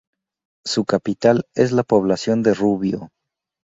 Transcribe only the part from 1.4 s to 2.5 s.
es la población